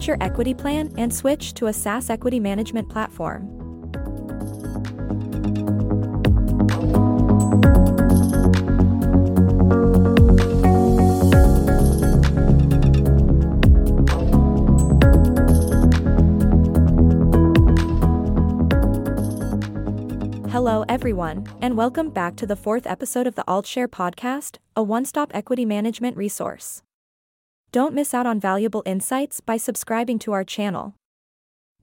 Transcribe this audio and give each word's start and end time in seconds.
Manage 0.00 0.08
your 0.08 0.26
equity 0.26 0.54
plan 0.54 0.90
and 0.96 1.12
switch 1.12 1.52
to 1.52 1.66
a 1.66 1.74
SaaS 1.74 2.08
equity 2.08 2.40
management 2.40 2.88
platform. 2.88 3.42
Hello, 20.50 20.86
everyone, 20.88 21.46
and 21.60 21.76
welcome 21.76 22.08
back 22.08 22.36
to 22.36 22.46
the 22.46 22.56
fourth 22.56 22.86
episode 22.86 23.26
of 23.26 23.34
the 23.34 23.44
AltShare 23.46 23.86
podcast, 23.86 24.56
a 24.74 24.82
one 24.82 25.04
stop 25.04 25.30
equity 25.34 25.66
management 25.66 26.16
resource. 26.16 26.80
Don't 27.72 27.94
miss 27.94 28.12
out 28.12 28.26
on 28.26 28.40
valuable 28.40 28.82
insights 28.84 29.40
by 29.40 29.56
subscribing 29.56 30.18
to 30.20 30.32
our 30.32 30.42
channel. 30.42 30.96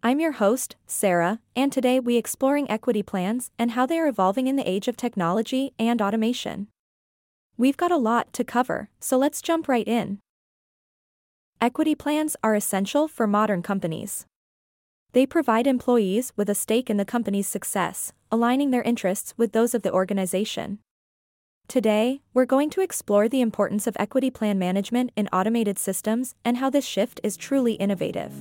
I'm 0.04 0.20
your 0.20 0.34
host, 0.34 0.76
Sarah, 0.86 1.40
and 1.56 1.72
today 1.72 1.98
we 1.98 2.18
exploring 2.18 2.70
equity 2.70 3.02
plans 3.02 3.52
and 3.58 3.72
how 3.72 3.86
they 3.86 3.98
are 3.98 4.08
evolving 4.08 4.48
in 4.48 4.58
the 4.58 4.70
age 4.70 4.90
of 4.90 4.98
technology 4.98 5.72
and 5.80 6.02
automation. 6.02 6.68
We've 7.56 7.78
got 7.78 7.94
a 7.94 7.96
lot 7.96 8.34
to 8.34 8.44
cover, 8.44 8.90
so 9.00 9.18
let's 9.18 9.42
jump 9.42 9.70
right 9.70 9.88
in. 9.88 10.20
Equity 11.62 11.96
plans 11.96 12.36
are 12.44 12.54
essential 12.54 13.08
for 13.08 13.26
modern 13.26 13.62
companies. 13.62 14.26
They 15.14 15.26
provide 15.26 15.68
employees 15.68 16.34
with 16.36 16.50
a 16.50 16.56
stake 16.56 16.90
in 16.90 16.98
the 16.98 17.06
company's 17.06 17.48
success, 17.48 18.12
aligning 18.30 18.72
their 18.72 18.84
interests 18.84 19.34
with 19.38 19.54
those 19.54 19.74
of 19.74 19.84
the 19.84 19.94
organization. 19.94 20.80
Today, 21.68 22.22
we're 22.34 22.46
going 22.46 22.70
to 22.70 22.82
explore 22.82 23.28
the 23.28 23.42
importance 23.42 23.88
of 23.88 23.98
equity 24.00 24.30
plan 24.30 24.58
management 24.58 25.12
in 25.18 25.28
automated 25.34 25.78
systems 25.78 26.34
and 26.46 26.58
how 26.58 26.70
this 26.70 26.86
shift 26.86 27.20
is 27.24 27.36
truly 27.36 27.74
innovative. 27.74 28.32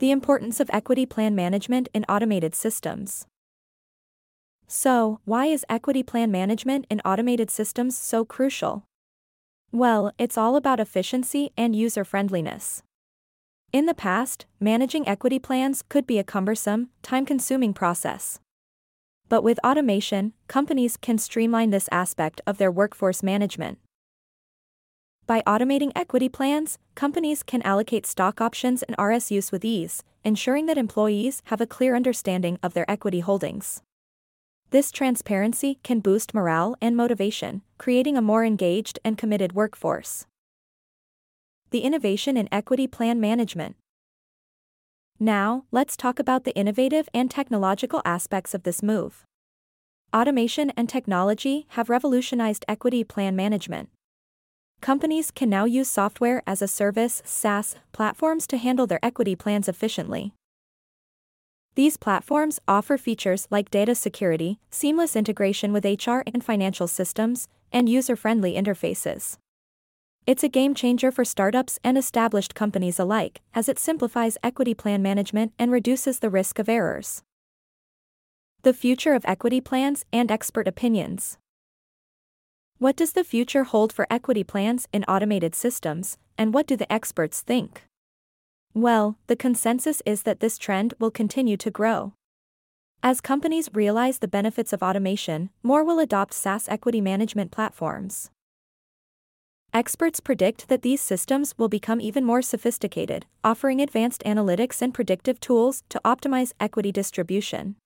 The 0.00 0.10
importance 0.10 0.58
of 0.58 0.68
equity 0.72 1.06
plan 1.06 1.36
management 1.36 1.88
in 1.94 2.04
automated 2.08 2.56
systems. 2.56 3.24
So, 4.66 5.20
why 5.24 5.46
is 5.46 5.64
equity 5.68 6.02
plan 6.02 6.32
management 6.32 6.86
in 6.90 7.00
automated 7.04 7.52
systems 7.52 7.96
so 7.96 8.24
crucial? 8.24 8.84
Well, 9.72 10.12
it's 10.18 10.36
all 10.36 10.56
about 10.56 10.80
efficiency 10.80 11.52
and 11.56 11.76
user 11.76 12.04
friendliness. 12.04 12.82
In 13.72 13.86
the 13.86 13.94
past, 13.94 14.46
managing 14.58 15.06
equity 15.06 15.38
plans 15.38 15.84
could 15.88 16.08
be 16.08 16.18
a 16.18 16.24
cumbersome, 16.24 16.88
time 17.02 17.24
consuming 17.24 17.72
process. 17.72 18.40
But 19.28 19.44
with 19.44 19.60
automation, 19.64 20.32
companies 20.48 20.96
can 20.96 21.18
streamline 21.18 21.70
this 21.70 21.88
aspect 21.92 22.40
of 22.48 22.58
their 22.58 22.72
workforce 22.72 23.22
management. 23.22 23.78
By 25.28 25.40
automating 25.46 25.92
equity 25.94 26.28
plans, 26.28 26.78
companies 26.96 27.44
can 27.44 27.62
allocate 27.62 28.06
stock 28.06 28.40
options 28.40 28.82
and 28.82 28.96
RSUs 28.96 29.52
with 29.52 29.64
ease, 29.64 30.02
ensuring 30.24 30.66
that 30.66 30.78
employees 30.78 31.42
have 31.44 31.60
a 31.60 31.66
clear 31.66 31.94
understanding 31.94 32.58
of 32.60 32.74
their 32.74 32.90
equity 32.90 33.20
holdings. 33.20 33.82
This 34.70 34.92
transparency 34.92 35.80
can 35.82 35.98
boost 35.98 36.32
morale 36.32 36.76
and 36.80 36.96
motivation, 36.96 37.62
creating 37.76 38.16
a 38.16 38.22
more 38.22 38.44
engaged 38.44 39.00
and 39.04 39.18
committed 39.18 39.52
workforce. 39.52 40.26
The 41.70 41.80
innovation 41.80 42.36
in 42.36 42.48
equity 42.52 42.86
plan 42.86 43.20
management. 43.20 43.74
Now, 45.18 45.64
let's 45.72 45.96
talk 45.96 46.20
about 46.20 46.44
the 46.44 46.54
innovative 46.54 47.08
and 47.12 47.28
technological 47.28 48.00
aspects 48.04 48.54
of 48.54 48.62
this 48.62 48.80
move. 48.80 49.24
Automation 50.14 50.70
and 50.76 50.88
technology 50.88 51.66
have 51.70 51.90
revolutionized 51.90 52.64
equity 52.68 53.02
plan 53.02 53.34
management. 53.34 53.88
Companies 54.80 55.32
can 55.32 55.50
now 55.50 55.64
use 55.64 55.90
software 55.90 56.44
as 56.46 56.62
a 56.62 56.68
service 56.68 57.22
SaaS 57.24 57.74
platforms 57.90 58.46
to 58.46 58.56
handle 58.56 58.86
their 58.86 59.04
equity 59.04 59.34
plans 59.34 59.68
efficiently. 59.68 60.32
These 61.76 61.96
platforms 61.96 62.58
offer 62.66 62.98
features 62.98 63.46
like 63.50 63.70
data 63.70 63.94
security, 63.94 64.58
seamless 64.70 65.14
integration 65.14 65.72
with 65.72 65.84
HR 65.84 66.20
and 66.26 66.44
financial 66.44 66.88
systems, 66.88 67.46
and 67.72 67.88
user 67.88 68.16
friendly 68.16 68.54
interfaces. 68.54 69.36
It's 70.26 70.44
a 70.44 70.48
game 70.48 70.74
changer 70.74 71.10
for 71.10 71.24
startups 71.24 71.78
and 71.82 71.96
established 71.96 72.54
companies 72.54 72.98
alike, 72.98 73.40
as 73.54 73.68
it 73.68 73.78
simplifies 73.78 74.36
equity 74.42 74.74
plan 74.74 75.00
management 75.00 75.52
and 75.58 75.70
reduces 75.70 76.18
the 76.18 76.30
risk 76.30 76.58
of 76.58 76.68
errors. 76.68 77.22
The 78.62 78.74
future 78.74 79.14
of 79.14 79.24
equity 79.24 79.60
plans 79.60 80.04
and 80.12 80.30
expert 80.30 80.68
opinions. 80.68 81.38
What 82.78 82.96
does 82.96 83.12
the 83.12 83.24
future 83.24 83.64
hold 83.64 83.92
for 83.92 84.06
equity 84.10 84.44
plans 84.44 84.88
in 84.92 85.04
automated 85.04 85.54
systems, 85.54 86.18
and 86.36 86.52
what 86.52 86.66
do 86.66 86.76
the 86.76 86.92
experts 86.92 87.40
think? 87.40 87.84
Well, 88.74 89.18
the 89.26 89.36
consensus 89.36 90.00
is 90.06 90.22
that 90.22 90.40
this 90.40 90.56
trend 90.56 90.94
will 90.98 91.10
continue 91.10 91.56
to 91.56 91.70
grow. 91.70 92.12
As 93.02 93.20
companies 93.20 93.70
realize 93.72 94.18
the 94.18 94.28
benefits 94.28 94.72
of 94.72 94.82
automation, 94.82 95.50
more 95.62 95.82
will 95.82 95.98
adopt 95.98 96.34
SaaS 96.34 96.68
equity 96.68 97.00
management 97.00 97.50
platforms. 97.50 98.30
Experts 99.72 100.20
predict 100.20 100.68
that 100.68 100.82
these 100.82 101.00
systems 101.00 101.54
will 101.56 101.68
become 101.68 102.00
even 102.00 102.24
more 102.24 102.42
sophisticated, 102.42 103.24
offering 103.42 103.80
advanced 103.80 104.22
analytics 104.26 104.82
and 104.82 104.92
predictive 104.92 105.40
tools 105.40 105.82
to 105.88 106.00
optimize 106.04 106.52
equity 106.60 106.92
distribution. 106.92 107.76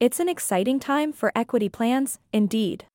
It's 0.00 0.18
an 0.18 0.28
exciting 0.28 0.80
time 0.80 1.12
for 1.12 1.30
equity 1.34 1.68
plans, 1.68 2.18
indeed. 2.32 2.86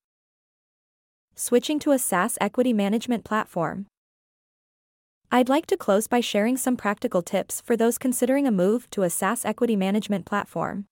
Switching 1.35 1.79
to 1.79 1.91
a 1.91 1.99
SaaS 1.99 2.37
equity 2.41 2.73
management 2.73 3.23
platform. 3.23 3.85
I'd 5.31 5.47
like 5.47 5.67
to 5.67 5.78
close 5.78 6.07
by 6.07 6.22
sharing 6.22 6.57
some 6.57 6.75
practical 6.75 7.22
tips 7.22 7.62
for 7.62 7.78
those 7.78 8.00
considering 8.00 8.47
a 8.47 8.51
move 8.51 8.90
to 8.90 9.03
a 9.03 9.12
SaaS 9.12 9.45
equity 9.45 9.75
management 9.75 10.25
platform. 10.25 10.85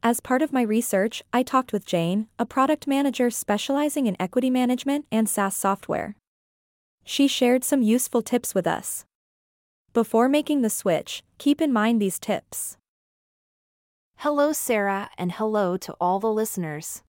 As 0.00 0.20
part 0.20 0.42
of 0.42 0.52
my 0.52 0.62
research, 0.62 1.24
I 1.32 1.42
talked 1.42 1.72
with 1.72 1.84
Jane, 1.84 2.28
a 2.38 2.46
product 2.46 2.86
manager 2.86 3.30
specializing 3.30 4.06
in 4.06 4.16
equity 4.20 4.48
management 4.48 5.06
and 5.10 5.28
SaaS 5.28 5.56
software. 5.56 6.14
She 7.04 7.26
shared 7.26 7.64
some 7.64 7.82
useful 7.82 8.22
tips 8.22 8.54
with 8.54 8.66
us. 8.68 9.04
Before 9.92 10.28
making 10.28 10.62
the 10.62 10.70
switch, 10.70 11.24
keep 11.38 11.60
in 11.60 11.72
mind 11.72 12.00
these 12.00 12.20
tips. 12.20 12.76
Hello, 14.18 14.52
Sarah, 14.52 15.10
and 15.18 15.32
hello 15.32 15.76
to 15.78 15.96
all 16.00 16.20
the 16.20 16.32
listeners. 16.32 17.02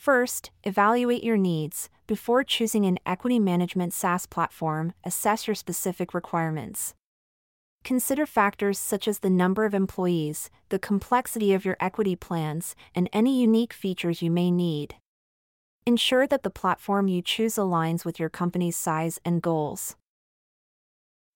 First, 0.00 0.50
evaluate 0.64 1.22
your 1.22 1.36
needs. 1.36 1.90
Before 2.06 2.42
choosing 2.42 2.86
an 2.86 2.98
equity 3.04 3.38
management 3.38 3.92
SaaS 3.92 4.24
platform, 4.24 4.94
assess 5.04 5.46
your 5.46 5.54
specific 5.54 6.14
requirements. 6.14 6.94
Consider 7.84 8.24
factors 8.24 8.78
such 8.78 9.06
as 9.06 9.18
the 9.18 9.28
number 9.28 9.66
of 9.66 9.74
employees, 9.74 10.48
the 10.70 10.78
complexity 10.78 11.52
of 11.52 11.66
your 11.66 11.76
equity 11.80 12.16
plans, 12.16 12.74
and 12.94 13.10
any 13.12 13.38
unique 13.42 13.74
features 13.74 14.22
you 14.22 14.30
may 14.30 14.50
need. 14.50 14.94
Ensure 15.84 16.26
that 16.26 16.44
the 16.44 16.48
platform 16.48 17.06
you 17.06 17.20
choose 17.20 17.56
aligns 17.56 18.02
with 18.02 18.18
your 18.18 18.30
company's 18.30 18.78
size 18.78 19.20
and 19.22 19.42
goals. 19.42 19.96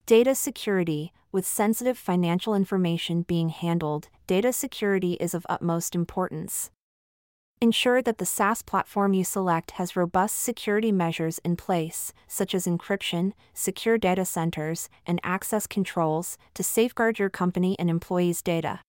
Data 0.07 0.33
security 0.33 1.13
With 1.31 1.45
sensitive 1.45 1.99
financial 1.99 2.55
information 2.55 3.21
being 3.21 3.49
handled, 3.49 4.09
data 4.25 4.51
security 4.51 5.13
is 5.19 5.35
of 5.35 5.45
utmost 5.47 5.93
importance. 5.93 6.71
Ensure 7.61 8.01
that 8.01 8.17
the 8.17 8.25
SaaS 8.25 8.61
platform 8.61 9.13
you 9.13 9.23
select 9.23 9.71
has 9.71 9.95
robust 9.95 10.39
security 10.39 10.91
measures 10.91 11.39
in 11.39 11.55
place, 11.55 12.11
such 12.27 12.53
as 12.53 12.65
encryption, 12.65 13.31
secure 13.53 13.97
data 13.97 14.25
centers, 14.25 14.89
and 15.05 15.21
access 15.23 15.65
controls, 15.65 16.37
to 16.53 16.63
safeguard 16.63 17.17
your 17.17 17.29
company 17.29 17.75
and 17.79 17.89
employees' 17.89 18.41
data. 18.41 18.81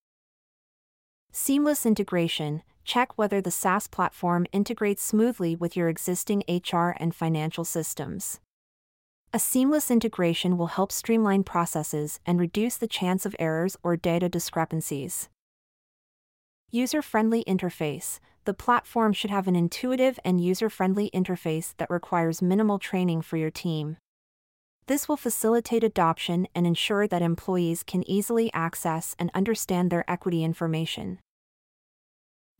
Seamless 1.31 1.87
integration 1.87 2.63
check 2.85 3.17
whether 3.19 3.41
the 3.41 3.51
SaaS 3.51 3.89
platform 3.89 4.47
integrates 4.53 5.03
smoothly 5.03 5.55
with 5.55 5.77
your 5.77 5.89
existing 5.89 6.43
HR 6.49 6.91
and 6.99 7.15
financial 7.15 7.65
systems. 7.65 8.41
A 9.33 9.39
seamless 9.39 9.91
integration 9.91 10.57
will 10.57 10.69
help 10.69 10.93
streamline 10.93 11.43
processes 11.43 12.21
and 12.25 12.41
reduce 12.41 12.77
the 12.77 12.87
chance 12.87 13.27
of 13.27 13.37
errors 13.39 13.77
or 13.83 13.97
data 13.97 14.29
discrepancies. 14.29 15.29
User 16.71 17.03
friendly 17.03 17.45
interface 17.45 18.19
the 18.47 18.55
platform 18.55 19.13
should 19.13 19.31
have 19.31 19.47
an 19.47 19.55
intuitive 19.55 20.19
and 20.25 20.41
user 20.41 20.71
friendly 20.71 21.11
interface 21.13 21.75
that 21.77 21.91
requires 21.91 22.41
minimal 22.41 22.79
training 22.79 23.23
for 23.23 23.37
your 23.37 23.51
team. 23.51 23.99
This 24.87 25.09
will 25.09 25.17
facilitate 25.17 25.85
adoption 25.85 26.49
and 26.55 26.67
ensure 26.67 27.07
that 27.07 27.23
employees 27.23 27.83
can 27.83 28.09
easily 28.09 28.53
access 28.55 29.15
and 29.19 29.31
understand 29.35 29.91
their 29.91 30.11
equity 30.11 30.43
information. 30.43 31.19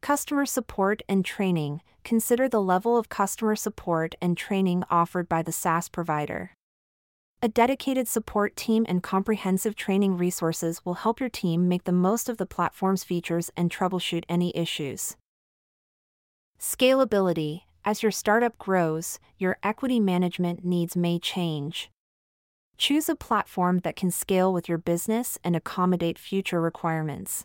Customer 0.03 0.45
support 0.45 1.03
and 1.09 1.25
training 1.25 1.81
Consider 2.07 2.49
the 2.49 2.63
level 2.63 2.97
of 2.97 3.09
customer 3.09 3.57
support 3.57 4.15
and 4.23 4.37
training 4.37 4.85
offered 4.89 5.29
by 5.29 5.43
the 5.43 5.51
SaaS 5.51 5.89
provider. 5.89 6.53
A 7.43 7.49
dedicated 7.49 8.07
support 8.07 8.55
team 8.55 8.87
and 8.89 9.03
comprehensive 9.03 9.75
training 9.75 10.17
resources 10.17 10.85
will 10.85 10.95
help 10.95 11.19
your 11.19 11.29
team 11.29 11.67
make 11.67 11.83
the 11.83 11.91
most 11.91 12.29
of 12.29 12.37
the 12.37 12.47
platform's 12.47 13.03
features 13.03 13.51
and 13.57 13.73
troubleshoot 13.73 14.23
any 14.29 14.57
issues. 14.57 15.17
Scalability 16.59 17.63
As 17.85 18.03
your 18.03 18.11
startup 18.11 18.57
grows, 18.57 19.19
your 19.37 19.59
equity 19.63 20.01
management 20.01 20.65
needs 20.65 20.97
may 20.97 21.19
change. 21.19 21.91
Choose 22.79 23.11
a 23.11 23.15
platform 23.15 23.81
that 23.81 23.95
can 23.95 24.11
scale 24.11 24.53
with 24.53 24.67
your 24.69 24.79
business 24.79 25.39
and 25.45 25.55
accommodate 25.55 26.19
future 26.19 26.61
requirements. 26.61 27.45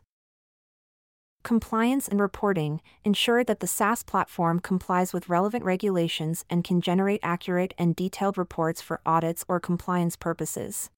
Compliance 1.44 2.08
and 2.08 2.22
reporting 2.22 2.82
ensure 3.04 3.44
that 3.44 3.60
the 3.60 3.68
SaaS 3.68 4.02
platform 4.02 4.60
complies 4.60 5.12
with 5.12 5.28
relevant 5.28 5.66
regulations 5.66 6.46
and 6.50 6.64
can 6.64 6.80
generate 6.80 7.20
accurate 7.22 7.74
and 7.78 7.96
detailed 7.96 8.38
reports 8.38 8.82
for 8.82 9.02
audits 9.06 9.44
or 9.50 9.60
compliance 9.60 10.16
purposes. 10.16 10.90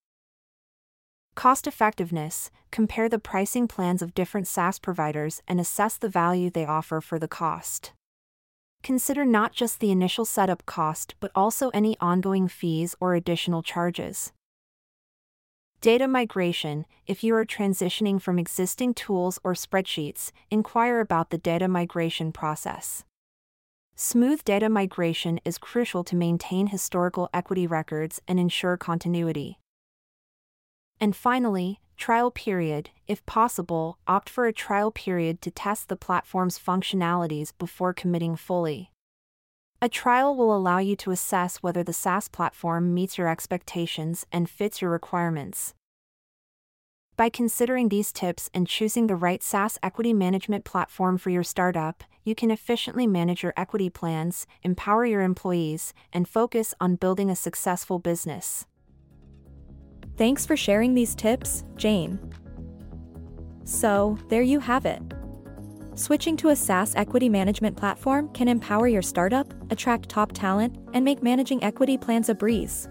Cost 1.33 1.66
effectiveness 1.66 2.51
compare 2.71 3.09
the 3.09 3.18
pricing 3.18 3.68
plans 3.68 4.04
of 4.04 4.13
different 4.13 4.48
SaaS 4.48 4.77
providers 4.77 5.42
and 5.48 5.59
assess 5.59 5.98
the 5.98 6.09
value 6.09 6.51
they 6.51 6.66
offer 6.66 7.01
for 7.01 7.18
the 7.18 7.27
cost. 7.27 7.92
Consider 8.83 9.24
not 9.24 9.53
just 9.53 9.80
the 9.80 9.91
initial 9.91 10.25
setup 10.25 10.65
cost 10.65 11.15
but 11.21 11.31
also 11.33 11.69
any 11.69 11.95
ongoing 12.01 12.50
fees 12.50 12.95
or 13.00 13.15
additional 13.15 13.63
charges. 13.63 14.33
Data 15.80 16.07
migration 16.07 16.85
If 17.07 17.24
you 17.24 17.33
are 17.35 17.45
transitioning 17.45 18.21
from 18.21 18.38
existing 18.38 18.94
tools 18.94 19.39
or 19.44 19.53
spreadsheets, 19.53 20.31
inquire 20.51 21.00
about 21.00 21.30
the 21.30 21.38
data 21.38 21.68
migration 21.68 22.33
process. 22.33 23.06
Smooth 23.95 24.44
data 24.44 24.69
migration 24.69 25.39
is 25.45 25.57
crucial 25.57 26.03
to 26.03 26.15
maintain 26.15 26.68
historical 26.68 27.30
equity 27.33 27.68
records 27.68 28.21
and 28.27 28.39
ensure 28.39 28.75
continuity. 28.75 29.59
And 31.00 31.15
finally, 31.15 31.80
trial 31.98 32.31
period. 32.31 32.90
If 33.07 33.25
possible, 33.25 33.98
opt 34.07 34.30
for 34.30 34.45
a 34.45 34.54
trial 34.54 34.92
period 34.92 35.42
to 35.42 35.51
test 35.51 35.90
the 35.90 35.95
platform's 35.95 36.60
functionalities 36.60 37.54
before 37.57 37.94
committing 37.94 38.36
fully. 38.36 38.92
A 39.81 39.90
trial 39.90 40.36
will 40.36 40.56
allow 40.56 40.78
you 40.78 40.95
to 40.95 41.12
assess 41.12 41.57
whether 41.57 41.84
the 41.84 41.92
SaaS 41.92 42.28
platform 42.28 42.94
meets 42.94 43.18
your 43.18 43.28
expectations 43.28 44.25
and 44.31 44.50
fits 44.50 44.81
your 44.81 44.92
requirements. 44.92 45.74
By 47.16 47.30
considering 47.30 47.90
these 47.90 48.12
tips 48.12 48.50
and 48.54 48.68
choosing 48.68 49.07
the 49.07 49.16
right 49.16 49.44
SaaS 49.44 49.78
equity 49.84 50.13
management 50.13 50.66
platform 50.66 51.18
for 51.18 51.30
your 51.30 51.44
startup, 51.44 52.04
you 52.24 52.34
can 52.34 52.50
efficiently 52.50 53.06
manage 53.06 53.44
your 53.44 53.54
equity 53.56 53.90
plans, 53.90 54.48
empower 54.63 55.06
your 55.06 55.22
employees, 55.22 55.94
and 56.12 56.28
focus 56.28 56.74
on 56.80 56.95
building 56.95 57.30
a 57.30 57.36
successful 57.36 58.00
business. 58.00 58.66
Thanks 60.18 60.45
for 60.45 60.56
sharing 60.56 60.94
these 60.94 61.15
tips, 61.15 61.63
Jane. 61.75 62.19
So, 63.63 64.18
there 64.30 64.42
you 64.42 64.60
have 64.60 64.86
it. 64.86 65.01
Switching 65.95 66.36
to 66.38 66.50
a 66.50 66.56
SaaS 66.56 66.95
equity 66.95 67.30
management 67.30 67.77
platform 67.77 68.30
can 68.33 68.48
empower 68.48 68.88
your 68.88 69.01
startup, 69.01 69.54
attract 69.71 70.10
top 70.10 70.31
talent, 70.31 70.75
and 70.94 71.06
make 71.06 71.21
managing 71.21 71.63
equity 71.63 71.98
plans 71.98 72.30
a 72.30 72.36
breeze. 72.36 72.89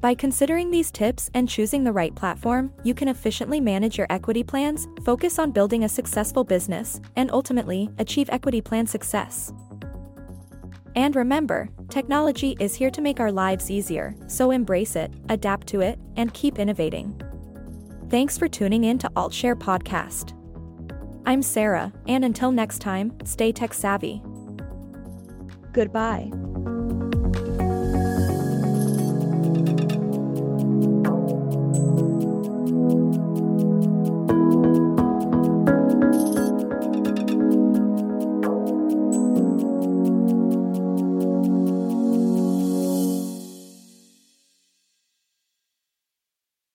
By 0.00 0.14
considering 0.14 0.70
these 0.70 0.92
tips 0.92 1.28
and 1.34 1.48
choosing 1.48 1.82
the 1.82 1.92
right 1.92 2.14
platform, 2.14 2.72
you 2.84 2.94
can 2.94 3.08
efficiently 3.08 3.60
manage 3.60 3.98
your 3.98 4.06
equity 4.10 4.44
plans, 4.44 4.86
focus 5.04 5.40
on 5.40 5.50
building 5.50 5.82
a 5.82 5.88
successful 5.88 6.44
business, 6.44 7.00
and 7.16 7.30
ultimately 7.32 7.90
achieve 7.98 8.30
equity 8.30 8.60
plan 8.60 8.86
success. 8.86 9.52
And 10.94 11.16
remember, 11.16 11.68
technology 11.90 12.56
is 12.60 12.74
here 12.74 12.90
to 12.90 13.00
make 13.00 13.20
our 13.20 13.32
lives 13.32 13.70
easier, 13.70 14.14
so 14.26 14.50
embrace 14.50 14.96
it, 14.96 15.12
adapt 15.28 15.66
to 15.68 15.80
it, 15.80 15.98
and 16.16 16.32
keep 16.34 16.58
innovating. 16.58 17.20
Thanks 18.10 18.38
for 18.38 18.48
tuning 18.48 18.84
in 18.84 18.98
to 18.98 19.10
AltShare 19.10 19.54
Podcast. 19.54 20.34
I'm 21.26 21.42
Sarah, 21.42 21.92
and 22.06 22.24
until 22.24 22.50
next 22.52 22.78
time, 22.78 23.16
stay 23.24 23.52
tech 23.52 23.74
savvy. 23.74 24.22
Goodbye. 25.72 26.30